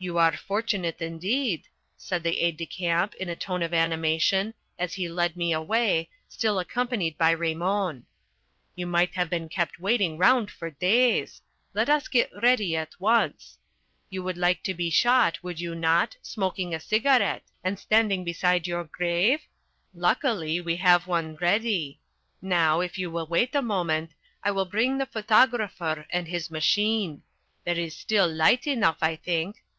"You 0.00 0.16
are 0.16 0.36
fortunate, 0.36 1.02
indeed," 1.02 1.66
said 1.96 2.22
the 2.22 2.38
aide 2.38 2.56
de 2.56 2.66
camp, 2.66 3.16
in 3.16 3.28
a 3.28 3.34
tone 3.34 3.64
of 3.64 3.74
animation, 3.74 4.54
as 4.78 4.94
he 4.94 5.08
led 5.08 5.34
me 5.36 5.52
away, 5.52 6.08
still 6.28 6.60
accompanied 6.60 7.18
by 7.18 7.32
Raymon. 7.32 8.06
"You 8.76 8.86
might 8.86 9.14
have 9.16 9.28
been 9.28 9.48
kept 9.48 9.80
waiting 9.80 10.16
round 10.16 10.52
for 10.52 10.70
days. 10.70 11.42
Let 11.74 11.88
us 11.90 12.06
get 12.06 12.30
ready 12.40 12.76
at 12.76 12.94
once. 13.00 13.58
You 14.08 14.22
would 14.22 14.36
like 14.38 14.62
to 14.62 14.72
be 14.74 14.88
shot, 14.88 15.42
would 15.42 15.58
you 15.58 15.74
not, 15.74 16.14
smoking 16.22 16.72
a 16.72 16.78
cigarette, 16.78 17.42
and 17.64 17.76
standing 17.76 18.22
beside 18.22 18.68
your 18.68 18.84
grave? 18.84 19.48
Luckily, 19.92 20.60
we 20.60 20.76
have 20.76 21.08
one 21.08 21.34
ready. 21.40 21.98
Now, 22.40 22.78
if 22.78 22.98
you 22.98 23.10
will 23.10 23.26
wait 23.26 23.52
a 23.52 23.62
moment, 23.62 24.12
I 24.44 24.52
will 24.52 24.64
bring 24.64 24.98
the 24.98 25.06
photographer 25.06 26.06
and 26.10 26.28
his 26.28 26.52
machine. 26.52 27.24
There 27.64 27.76
is 27.76 27.96
still 27.96 28.32
light 28.32 28.64
enough, 28.64 28.98
I 29.02 29.16
think. 29.16 29.56